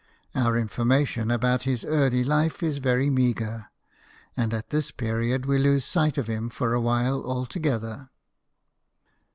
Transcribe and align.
Our 0.33 0.57
information 0.57 1.29
about 1.29 1.61
his 1.61 1.85
early 1.85 2.23
life 2.23 2.63
is 2.63 2.79
very 2.79 3.11
meagre, 3.11 3.67
and 4.35 4.51
at 4.51 4.71
this 4.71 4.89
period 4.89 5.45
we 5.45 5.59
lose 5.59 5.85
sight 5.85 6.17
of 6.17 6.25
him 6.25 6.49
for 6.49 6.73
a 6.73 6.81
while 6.81 7.23
altogether. 7.23 8.09